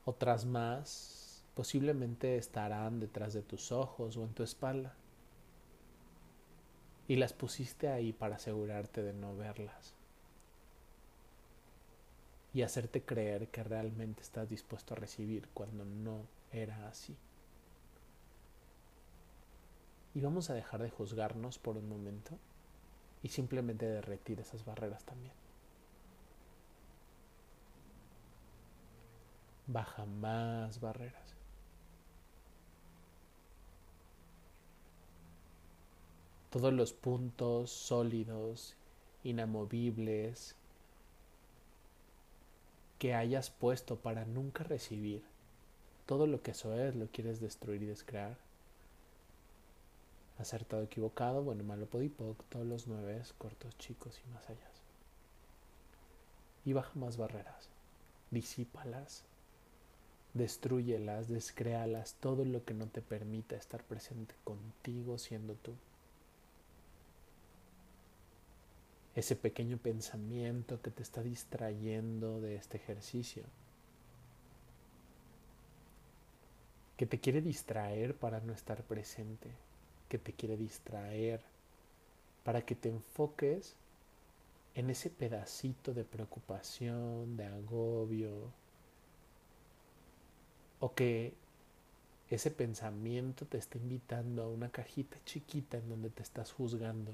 Otras 0.05 0.45
más 0.45 1.45
posiblemente 1.55 2.37
estarán 2.37 2.99
detrás 2.99 3.35
de 3.35 3.43
tus 3.43 3.73
ojos 3.73 4.17
o 4.17 4.25
en 4.25 4.35
tu 4.35 4.43
espalda. 4.43 4.95
Y 7.07 7.17
las 7.17 7.33
pusiste 7.33 7.88
ahí 7.88 8.12
para 8.12 8.37
asegurarte 8.37 9.02
de 9.02 9.12
no 9.12 9.37
verlas. 9.37 9.95
Y 12.52 12.62
hacerte 12.62 13.02
creer 13.02 13.49
que 13.49 13.62
realmente 13.62 14.23
estás 14.23 14.49
dispuesto 14.49 14.95
a 14.95 14.97
recibir 14.97 15.49
cuando 15.55 15.85
no 15.85 16.26
era 16.52 16.88
así. 16.88 17.17
Y 20.14 20.21
vamos 20.21 20.50
a 20.50 20.55
dejar 20.55 20.83
de 20.83 20.90
juzgarnos 20.90 21.59
por 21.59 21.76
un 21.76 21.88
momento 21.88 22.38
y 23.22 23.28
simplemente 23.28 23.87
derretir 23.87 24.40
esas 24.40 24.64
barreras 24.64 25.04
también. 25.04 25.32
Baja 29.66 30.06
más 30.06 30.80
barreras. 30.80 31.34
Todos 36.50 36.72
los 36.72 36.94
puntos 36.94 37.70
sólidos, 37.70 38.75
inamovibles, 39.22 40.54
que 42.98 43.14
hayas 43.14 43.50
puesto 43.50 43.96
para 43.96 44.25
nunca 44.25 44.64
recibir, 44.64 45.22
todo 46.06 46.26
lo 46.26 46.42
que 46.42 46.52
eso 46.52 46.75
es 46.75 46.96
lo 46.96 47.06
quieres 47.08 47.40
destruir 47.40 47.82
y 47.82 47.87
descrear 47.87 48.37
acertado, 50.38 50.83
equivocado, 50.83 51.42
bueno, 51.42 51.64
malo, 51.64 51.87
podipoc, 51.87 52.42
todos 52.49 52.66
los 52.66 52.87
nueve, 52.87 53.21
cortos, 53.38 53.76
chicos 53.78 54.21
y 54.25 54.30
más 54.33 54.49
allá. 54.49 54.68
Y 56.64 56.73
baja 56.73 56.92
más 56.95 57.16
barreras, 57.16 57.68
disípalas, 58.30 59.25
destruyelas, 60.35 61.28
descréalas, 61.28 62.14
todo 62.21 62.45
lo 62.45 62.64
que 62.64 62.75
no 62.75 62.87
te 62.87 63.00
permita 63.00 63.57
estar 63.57 63.83
presente 63.83 64.35
contigo 64.45 65.18
siendo 65.18 65.54
tú. 65.54 65.73
Ese 69.14 69.35
pequeño 69.35 69.78
pensamiento 69.78 70.80
que 70.80 70.90
te 70.90 71.02
está 71.02 71.23
distrayendo 71.23 72.40
de 72.40 72.57
este 72.57 72.76
ejercicio. 72.76 73.45
que 76.99 77.07
te 77.07 77.21
quiere 77.21 77.40
distraer 77.40 78.16
para 78.16 78.40
no 78.40 78.52
estar 78.52 78.83
presente 78.83 79.49
que 80.08 80.18
te 80.18 80.32
quiere 80.32 80.56
distraer, 80.56 81.40
para 82.44 82.62
que 82.62 82.74
te 82.74 82.88
enfoques 82.88 83.76
en 84.74 84.90
ese 84.90 85.10
pedacito 85.10 85.92
de 85.92 86.04
preocupación, 86.04 87.36
de 87.36 87.46
agobio, 87.46 88.52
o 90.80 90.94
que 90.94 91.34
ese 92.30 92.50
pensamiento 92.50 93.46
te 93.46 93.58
está 93.58 93.78
invitando 93.78 94.42
a 94.42 94.48
una 94.48 94.70
cajita 94.70 95.16
chiquita 95.24 95.78
en 95.78 95.88
donde 95.88 96.10
te 96.10 96.22
estás 96.22 96.52
juzgando. 96.52 97.12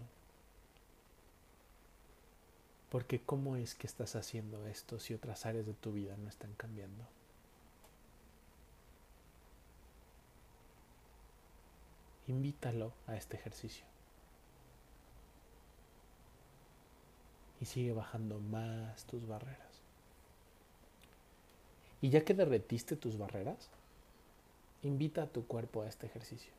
Porque 2.91 3.21
¿cómo 3.21 3.57
es 3.57 3.75
que 3.75 3.87
estás 3.87 4.17
haciendo 4.17 4.67
esto 4.67 5.01
si 5.01 5.15
otras 5.15 5.47
áreas 5.47 5.67
de 5.67 5.75
tu 5.75 5.93
vida 5.93 6.17
no 6.17 6.29
están 6.29 6.53
cambiando? 6.55 7.05
Invítalo 12.27 12.93
a 13.07 13.17
este 13.17 13.37
ejercicio. 13.37 13.85
Y 17.61 17.67
sigue 17.67 17.93
bajando 17.93 18.39
más 18.41 19.05
tus 19.05 19.27
barreras. 19.27 19.81
Y 22.01 22.11
ya 22.11 22.25
que 22.25 22.35
derretiste 22.35 22.97
tus 22.97 23.17
barreras, 23.17 23.71
invita 24.83 25.23
a 25.23 25.27
tu 25.27 25.47
cuerpo 25.47 25.83
a 25.83 25.89
este 25.89 26.07
ejercicio. 26.07 26.53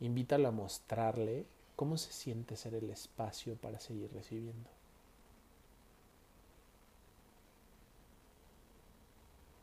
Invítalo 0.00 0.48
a 0.48 0.52
mostrarle 0.52 1.44
cómo 1.76 1.98
se 1.98 2.12
siente 2.12 2.56
ser 2.56 2.74
el 2.74 2.88
espacio 2.90 3.56
para 3.56 3.80
seguir 3.80 4.10
recibiendo. 4.12 4.70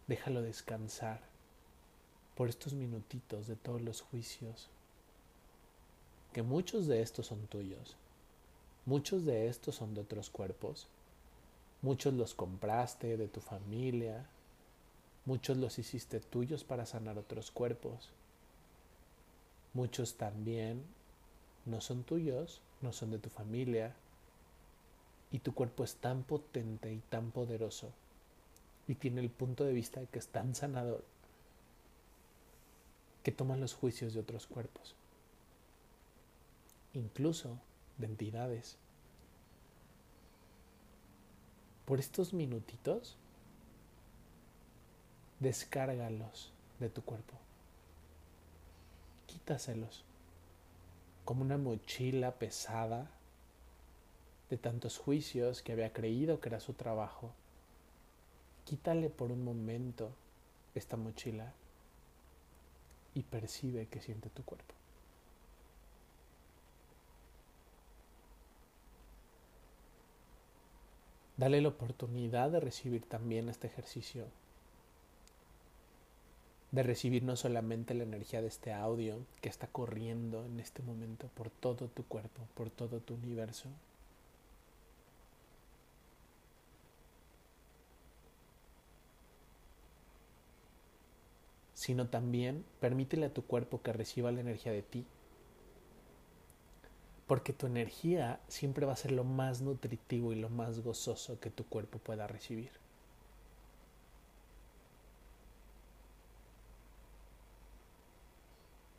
Déjalo 0.07 0.41
descansar 0.41 1.21
por 2.37 2.49
estos 2.49 2.73
minutitos 2.73 3.47
de 3.47 3.55
todos 3.55 3.81
los 3.81 4.01
juicios, 4.01 4.69
que 6.33 6.43
muchos 6.43 6.85
de 6.85 7.01
estos 7.01 7.25
son 7.25 7.47
tuyos, 7.47 7.95
muchos 8.85 9.25
de 9.25 9.47
estos 9.47 9.73
son 9.73 9.95
de 9.95 10.01
otros 10.01 10.29
cuerpos, 10.29 10.87
muchos 11.81 12.13
los 12.13 12.35
compraste 12.35 13.17
de 13.17 13.27
tu 13.27 13.41
familia, 13.41 14.27
muchos 15.25 15.57
los 15.57 15.79
hiciste 15.79 16.19
tuyos 16.19 16.63
para 16.63 16.85
sanar 16.85 17.17
otros 17.17 17.49
cuerpos, 17.49 18.11
muchos 19.73 20.13
también 20.13 20.83
no 21.65 21.81
son 21.81 22.03
tuyos, 22.03 22.61
no 22.81 22.93
son 22.93 23.09
de 23.09 23.17
tu 23.17 23.29
familia, 23.29 23.95
y 25.31 25.39
tu 25.39 25.55
cuerpo 25.55 25.83
es 25.83 25.95
tan 25.95 26.21
potente 26.21 26.93
y 26.93 26.99
tan 27.09 27.31
poderoso 27.31 27.91
y 28.87 28.93
tiene 28.95 29.21
el 29.21 29.29
punto 29.29 29.63
de 29.63 29.73
vista 29.73 29.99
de 29.99 30.05
que 30.05 30.19
es 30.19 30.27
tan 30.27 30.55
sanador 30.55 31.03
que 33.27 33.33
toman 33.33 33.59
los 33.59 33.73
juicios 33.73 34.13
de 34.13 34.21
otros 34.21 34.47
cuerpos, 34.47 34.95
incluso 36.93 37.59
de 37.97 38.05
entidades. 38.05 38.77
Por 41.83 41.99
estos 41.99 42.31
minutitos, 42.31 43.17
descárgalos 45.41 46.53
de 46.79 46.89
tu 46.89 47.01
cuerpo. 47.01 47.33
Quítaselos 49.25 50.05
como 51.25 51.41
una 51.41 51.57
mochila 51.57 52.31
pesada 52.35 53.11
de 54.49 54.55
tantos 54.55 54.97
juicios 54.97 55.61
que 55.61 55.73
había 55.73 55.91
creído 55.91 56.39
que 56.39 56.47
era 56.47 56.61
su 56.61 56.71
trabajo. 56.71 57.33
Quítale 58.63 59.09
por 59.09 59.33
un 59.33 59.43
momento 59.43 60.11
esta 60.75 60.95
mochila 60.95 61.51
y 63.17 63.23
percibe 63.23 63.87
que 63.87 63.99
siente 63.99 64.29
tu 64.29 64.43
cuerpo. 64.43 64.75
Dale 71.35 71.59
la 71.61 71.69
oportunidad 71.69 72.51
de 72.51 72.59
recibir 72.59 73.09
también 73.09 73.49
este 73.49 73.65
ejercicio, 73.65 74.27
de 76.71 76.83
recibir 76.83 77.23
no 77.23 77.35
solamente 77.35 77.95
la 77.95 78.03
energía 78.03 78.41
de 78.43 78.49
este 78.49 78.71
audio 78.71 79.25
que 79.41 79.49
está 79.49 79.65
corriendo 79.65 80.45
en 80.45 80.59
este 80.59 80.83
momento 80.83 81.27
por 81.33 81.49
todo 81.49 81.87
tu 81.87 82.03
cuerpo, 82.05 82.41
por 82.53 82.69
todo 82.69 82.99
tu 82.99 83.15
universo, 83.15 83.69
sino 91.87 92.09
también 92.09 92.65
permítele 92.81 93.27
a 93.27 93.33
tu 93.33 93.45
cuerpo 93.45 93.81
que 93.81 93.93
reciba 93.93 94.29
la 94.33 94.41
energía 94.41 94.73
de 94.73 94.81
ti. 94.81 95.05
Porque 97.27 97.53
tu 97.53 97.65
energía 97.65 98.41
siempre 98.49 98.85
va 98.85 98.91
a 98.91 98.97
ser 98.97 99.13
lo 99.13 99.23
más 99.23 99.61
nutritivo 99.61 100.33
y 100.33 100.35
lo 100.35 100.49
más 100.49 100.81
gozoso 100.81 101.39
que 101.39 101.49
tu 101.49 101.63
cuerpo 101.63 101.97
pueda 101.99 102.27
recibir. 102.27 102.71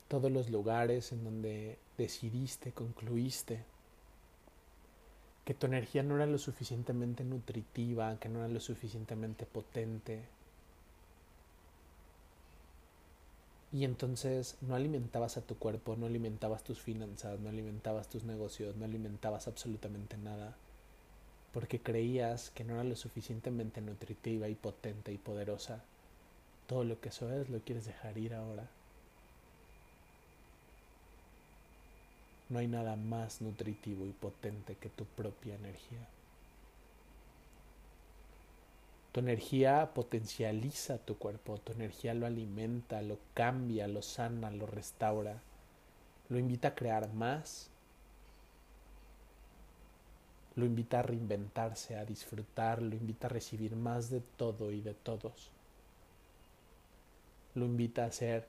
Todos 0.08 0.32
los 0.32 0.48
lugares 0.48 1.12
en 1.12 1.24
donde 1.24 1.78
decidiste, 1.98 2.72
concluiste 2.72 3.64
que 5.44 5.52
tu 5.52 5.66
energía 5.66 6.02
no 6.02 6.16
era 6.16 6.24
lo 6.24 6.38
suficientemente 6.38 7.22
nutritiva, 7.22 8.18
que 8.18 8.30
no 8.30 8.38
era 8.38 8.48
lo 8.48 8.60
suficientemente 8.60 9.44
potente, 9.44 10.37
Y 13.70 13.84
entonces 13.84 14.56
no 14.62 14.74
alimentabas 14.74 15.36
a 15.36 15.42
tu 15.42 15.56
cuerpo, 15.56 15.94
no 15.96 16.06
alimentabas 16.06 16.64
tus 16.64 16.80
finanzas, 16.80 17.38
no 17.40 17.50
alimentabas 17.50 18.08
tus 18.08 18.24
negocios, 18.24 18.76
no 18.76 18.86
alimentabas 18.86 19.46
absolutamente 19.46 20.16
nada, 20.16 20.56
porque 21.52 21.78
creías 21.78 22.50
que 22.50 22.64
no 22.64 22.74
era 22.74 22.84
lo 22.84 22.96
suficientemente 22.96 23.82
nutritiva 23.82 24.48
y 24.48 24.54
potente 24.54 25.12
y 25.12 25.18
poderosa. 25.18 25.82
Todo 26.66 26.84
lo 26.84 26.98
que 27.00 27.10
eso 27.10 27.30
es 27.30 27.50
lo 27.50 27.60
quieres 27.60 27.84
dejar 27.84 28.16
ir 28.16 28.34
ahora. 28.34 28.68
No 32.48 32.60
hay 32.60 32.68
nada 32.68 32.96
más 32.96 33.42
nutritivo 33.42 34.06
y 34.06 34.12
potente 34.12 34.76
que 34.76 34.88
tu 34.88 35.04
propia 35.04 35.56
energía. 35.56 36.08
Tu 39.12 39.20
energía 39.20 39.92
potencializa 39.94 40.98
tu 40.98 41.16
cuerpo, 41.16 41.58
tu 41.58 41.72
energía 41.72 42.14
lo 42.14 42.26
alimenta, 42.26 43.00
lo 43.02 43.18
cambia, 43.34 43.88
lo 43.88 44.02
sana, 44.02 44.50
lo 44.50 44.66
restaura, 44.66 45.40
lo 46.28 46.38
invita 46.38 46.68
a 46.68 46.74
crear 46.74 47.12
más, 47.14 47.70
lo 50.56 50.66
invita 50.66 50.98
a 50.98 51.02
reinventarse, 51.02 51.96
a 51.96 52.04
disfrutar, 52.04 52.82
lo 52.82 52.94
invita 52.96 53.28
a 53.28 53.30
recibir 53.30 53.76
más 53.76 54.10
de 54.10 54.20
todo 54.20 54.72
y 54.72 54.80
de 54.80 54.92
todos. 54.92 55.50
Lo 57.54 57.64
invita 57.64 58.04
a 58.04 58.12
ser 58.12 58.46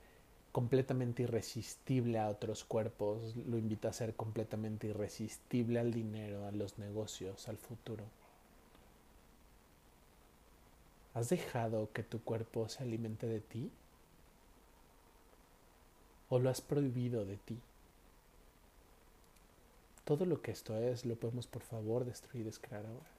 completamente 0.52 1.24
irresistible 1.24 2.19
a 2.19 2.30
otros 2.30 2.63
cuerpos, 2.63 3.36
lo 3.36 3.58
invita 3.58 3.89
a 3.89 3.93
ser 3.93 4.15
completamente 4.15 4.88
irresistible 4.88 5.80
al 5.80 5.93
dinero, 5.93 6.48
a 6.48 6.52
los 6.52 6.80
negocios, 6.80 7.48
al 7.48 7.58
futuro. 7.58 8.04
¿Has 11.13 11.30
dejado 11.30 11.91
que 11.91 12.04
tu 12.04 12.22
cuerpo 12.24 12.69
se 12.69 12.84
alimente 12.84 13.28
de 13.28 13.39
ti? 13.39 13.72
¿O 16.30 16.39
lo 16.39 16.50
has 16.50 16.62
prohibido 16.62 17.26
de 17.26 17.38
ti? 17.38 17.60
Todo 20.06 20.26
lo 20.26 20.41
que 20.41 20.52
esto 20.52 20.78
es 20.78 21.06
lo 21.06 21.15
podemos 21.15 21.48
por 21.48 21.63
favor 21.63 22.06
destruir 22.06 22.41
y 22.41 22.45
descrear 22.45 22.86
ahora. 22.86 23.10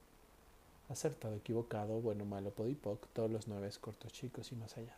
Acertado, 0.89 1.35
equivocado, 1.35 2.01
bueno, 2.01 2.25
malo, 2.25 2.51
podipoc, 2.51 3.07
todos 3.13 3.31
los 3.31 3.47
nueve 3.47 3.69
cortos 3.79 4.11
chicos 4.11 4.51
y 4.51 4.55
más 4.55 4.77
allá. 4.77 4.95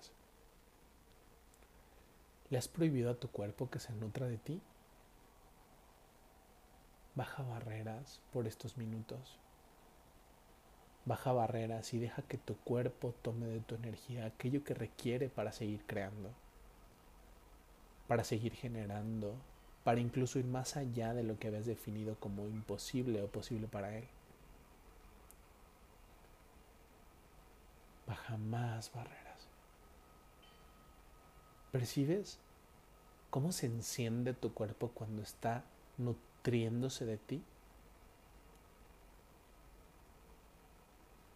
¿Le 2.49 2.58
has 2.58 2.67
prohibido 2.67 3.10
a 3.10 3.15
tu 3.15 3.29
cuerpo 3.29 3.69
que 3.69 3.79
se 3.79 3.93
nutra 3.93 4.27
de 4.27 4.38
ti? 4.38 4.62
Baja 7.15 7.43
barreras 7.43 8.19
por 8.32 8.47
estos 8.47 8.77
minutos. 8.77 9.39
Baja 11.05 11.33
barreras 11.33 11.93
y 11.93 11.99
deja 11.99 12.21
que 12.21 12.37
tu 12.37 12.55
cuerpo 12.55 13.13
tome 13.21 13.47
de 13.47 13.59
tu 13.59 13.75
energía 13.75 14.25
aquello 14.25 14.63
que 14.63 14.73
requiere 14.73 15.27
para 15.27 15.51
seguir 15.51 15.81
creando, 15.85 16.29
para 18.07 18.23
seguir 18.23 18.53
generando, 18.53 19.35
para 19.83 19.99
incluso 19.99 20.39
ir 20.39 20.45
más 20.45 20.77
allá 20.77 21.13
de 21.13 21.23
lo 21.23 21.37
que 21.37 21.47
habías 21.47 21.65
definido 21.65 22.15
como 22.19 22.47
imposible 22.47 23.21
o 23.21 23.27
posible 23.27 23.67
para 23.67 23.97
él. 23.97 24.05
Baja 28.07 28.37
más 28.37 28.91
barreras. 28.93 29.47
¿Percibes 31.73 32.39
cómo 33.29 33.51
se 33.51 33.65
enciende 33.65 34.33
tu 34.33 34.53
cuerpo 34.53 34.91
cuando 34.93 35.21
está 35.21 35.63
nutriéndose 35.97 37.05
de 37.05 37.17
ti? 37.17 37.41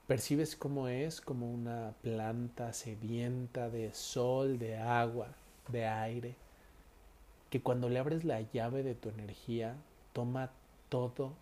Percibes 0.08 0.56
cómo 0.56 0.88
es 0.88 1.20
como 1.20 1.52
una 1.52 1.94
planta 2.02 2.72
sedienta 2.72 3.70
de 3.70 3.94
sol, 3.94 4.58
de 4.58 4.78
agua, 4.78 5.28
de 5.68 5.86
aire, 5.86 6.36
que 7.50 7.62
cuando 7.62 7.90
le 7.90 8.00
abres 8.00 8.24
la 8.24 8.40
llave 8.40 8.84
de 8.84 8.96
tu 8.96 9.10
energía, 9.10 9.76
toma 10.14 10.50
todo 10.88 11.34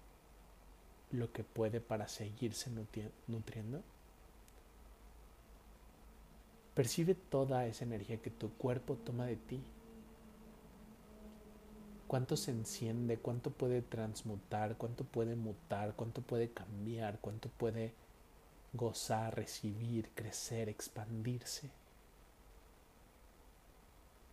lo 1.11 1.31
que 1.31 1.43
puede 1.43 1.79
para 1.79 2.07
seguirse 2.07 2.71
nutriendo. 3.27 3.83
Percibe 6.73 7.13
toda 7.13 7.67
esa 7.67 7.83
energía 7.85 8.17
que 8.17 8.31
tu 8.31 8.49
cuerpo 8.49 8.95
toma 8.95 9.27
de 9.27 9.35
ti. 9.35 9.61
Cuánto 12.07 12.35
se 12.35 12.49
enciende, 12.49 13.17
cuánto 13.17 13.51
puede 13.51 13.83
transmutar, 13.83 14.75
cuánto 14.75 15.03
puede 15.03 15.35
mutar, 15.35 15.93
cuánto 15.95 16.21
puede 16.21 16.49
cambiar, 16.49 17.19
cuánto 17.19 17.49
puede 17.49 17.93
gozar, 18.75 19.35
recibir, 19.35 20.09
crecer, 20.13 20.69
expandirse. 20.69 21.69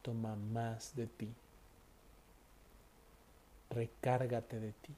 toma 0.02 0.36
más 0.36 0.94
de 0.96 1.06
ti. 1.06 1.34
Recárgate 3.70 4.60
de 4.60 4.72
ti. 4.72 4.94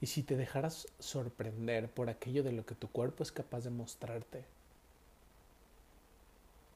Y 0.00 0.06
si 0.06 0.22
te 0.22 0.36
dejaras 0.36 0.86
sorprender 0.98 1.90
por 1.92 2.08
aquello 2.10 2.42
de 2.42 2.52
lo 2.52 2.64
que 2.66 2.74
tu 2.74 2.88
cuerpo 2.90 3.22
es 3.22 3.32
capaz 3.32 3.64
de 3.64 3.70
mostrarte, 3.70 4.44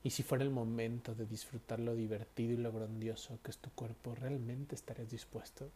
y 0.02 0.10
si 0.10 0.22
fuera 0.22 0.44
el 0.44 0.50
momento 0.50 1.14
de 1.14 1.26
disfrutar 1.26 1.80
lo 1.80 1.94
divertido 1.94 2.52
y 2.54 2.56
lo 2.58 2.72
grandioso 2.72 3.38
que 3.42 3.50
es 3.50 3.58
tu 3.58 3.70
cuerpo, 3.70 4.14
¿realmente 4.14 4.74
estarías 4.74 5.08
dispuesto? 5.10 5.70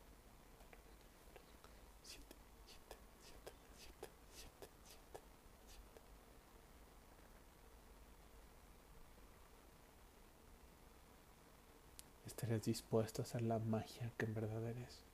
¿Estarías 12.27 12.65
dispuesto 12.65 13.23
a 13.23 13.25
hacer 13.25 13.43
la 13.43 13.61
magia 13.61 14.11
que 14.19 14.25
en 14.27 14.35
verdad 14.35 14.69
eres? 14.69 15.07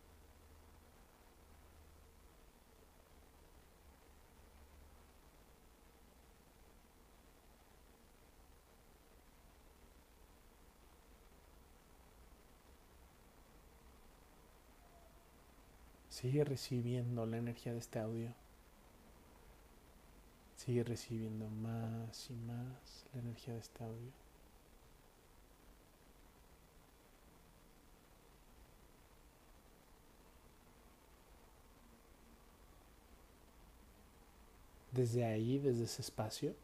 Sigue 16.20 16.44
recibiendo 16.44 17.24
la 17.24 17.38
energía 17.38 17.72
de 17.72 17.78
este 17.78 17.98
audio. 17.98 18.34
Sigue 20.54 20.84
recibiendo 20.84 21.48
más 21.48 22.28
y 22.28 22.34
más 22.34 23.06
la 23.14 23.20
energía 23.22 23.54
de 23.54 23.60
este 23.60 23.82
audio. 23.82 24.12
Desde 34.92 35.24
ahí, 35.24 35.58
desde 35.58 35.84
ese 35.84 36.02
espacio, 36.02 36.54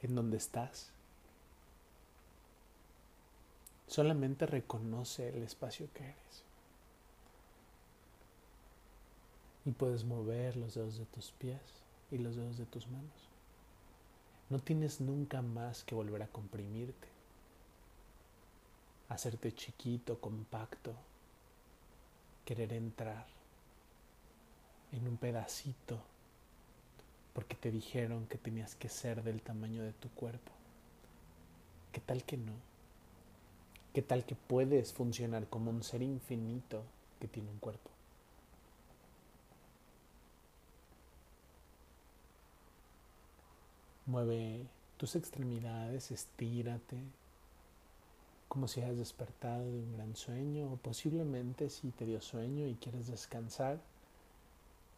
en 0.00 0.14
donde 0.14 0.36
estás, 0.36 0.92
solamente 3.88 4.46
reconoce 4.46 5.30
el 5.30 5.42
espacio 5.42 5.88
que 5.92 6.04
eres. 6.04 6.43
Y 9.64 9.70
puedes 9.72 10.04
mover 10.04 10.56
los 10.56 10.74
dedos 10.74 10.98
de 10.98 11.06
tus 11.06 11.32
pies 11.32 11.60
y 12.10 12.18
los 12.18 12.36
dedos 12.36 12.58
de 12.58 12.66
tus 12.66 12.86
manos. 12.88 13.28
No 14.50 14.58
tienes 14.58 15.00
nunca 15.00 15.40
más 15.42 15.84
que 15.84 15.94
volver 15.94 16.22
a 16.22 16.28
comprimirte, 16.28 17.08
hacerte 19.08 19.52
chiquito, 19.52 20.20
compacto, 20.20 20.94
querer 22.44 22.72
entrar 22.74 23.26
en 24.92 25.08
un 25.08 25.16
pedacito 25.16 25.98
porque 27.32 27.56
te 27.56 27.70
dijeron 27.70 28.26
que 28.26 28.38
tenías 28.38 28.76
que 28.76 28.88
ser 28.88 29.22
del 29.22 29.42
tamaño 29.42 29.82
de 29.82 29.92
tu 29.92 30.08
cuerpo. 30.10 30.52
¿Qué 31.90 32.00
tal 32.00 32.22
que 32.24 32.36
no? 32.36 32.52
¿Qué 33.92 34.02
tal 34.02 34.24
que 34.24 34.34
puedes 34.34 34.92
funcionar 34.92 35.48
como 35.48 35.70
un 35.70 35.82
ser 35.82 36.02
infinito 36.02 36.84
que 37.18 37.28
tiene 37.28 37.50
un 37.50 37.58
cuerpo? 37.58 37.93
Mueve 44.06 44.66
tus 44.98 45.16
extremidades, 45.16 46.10
estírate, 46.10 46.98
como 48.48 48.68
si 48.68 48.80
hayas 48.80 48.98
despertado 48.98 49.64
de 49.64 49.78
un 49.78 49.96
gran 49.96 50.14
sueño 50.14 50.72
o 50.72 50.76
posiblemente 50.76 51.70
si 51.70 51.90
te 51.90 52.04
dio 52.04 52.20
sueño 52.20 52.66
y 52.68 52.74
quieres 52.74 53.08
descansar, 53.08 53.80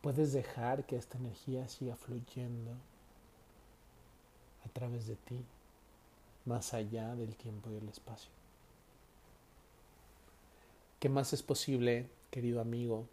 puedes 0.03 0.33
dejar 0.33 0.85
que 0.85 0.97
esta 0.97 1.19
energía 1.19 1.66
siga 1.69 1.97
fluyendo 1.97 2.73
a 4.64 4.69
través 4.71 5.07
de 5.07 5.16
ti, 5.16 5.42
más 6.45 6.75
allá 6.75 7.14
del 7.14 7.35
tiempo 7.37 7.71
y 7.71 7.77
el 7.77 7.88
espacio. 7.88 8.31
¿Qué 11.01 11.09
más 11.09 11.33
es 11.33 11.42
posible, 11.42 12.09
querido 12.31 12.61
amigo, 12.61 13.07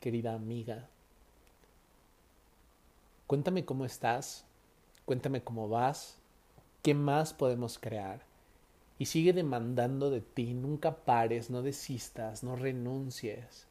querida 0.00 0.34
amiga? 0.34 0.88
Cuéntame 3.26 3.64
cómo 3.64 3.84
estás, 3.84 4.44
Cuéntame 5.06 5.42
cómo 5.42 5.68
vas, 5.68 6.18
qué 6.82 6.92
más 6.92 7.32
podemos 7.32 7.78
crear. 7.78 8.22
Y 8.98 9.06
sigue 9.06 9.32
demandando 9.32 10.10
de 10.10 10.20
ti, 10.20 10.52
nunca 10.52 10.96
pares, 10.96 11.48
no 11.48 11.62
desistas, 11.62 12.42
no 12.42 12.56
renuncies. 12.56 13.68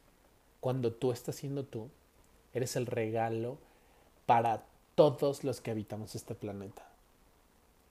Cuando 0.60 0.92
tú 0.92 1.12
estás 1.12 1.36
siendo 1.36 1.64
tú, 1.64 1.90
eres 2.54 2.74
el 2.76 2.86
regalo 2.86 3.58
para 4.24 4.64
todos 4.94 5.44
los 5.44 5.60
que 5.60 5.70
habitamos 5.70 6.14
este 6.14 6.34
planeta, 6.34 6.88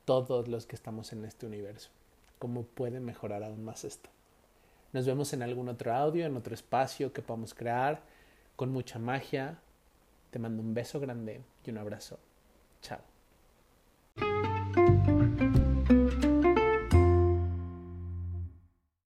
todos 0.06 0.48
los 0.48 0.66
que 0.66 0.76
estamos 0.76 1.14
en 1.14 1.24
este 1.24 1.46
universo. 1.46 1.92
¿Cómo 2.40 2.64
puede 2.64 3.00
mejorar 3.00 3.44
aún 3.44 3.64
más 3.64 3.84
esto? 3.84 4.10
Nos 4.92 5.06
vemos 5.06 5.34
en 5.34 5.44
algún 5.44 5.70
otro 5.70 5.94
audio, 5.94 6.26
en 6.26 6.36
otro 6.36 6.56
espacio 6.56 7.14
que 7.14 7.22
podamos 7.22 7.54
crear 7.54 8.02
con 8.56 8.72
mucha 8.72 8.98
magia. 8.98 9.60
Te 10.32 10.40
mando 10.40 10.64
un 10.64 10.74
beso 10.74 11.00
grande 11.00 11.42
y 11.64 11.70
un 11.70 11.78
abrazo. 11.78 12.18
Chao. 12.82 13.15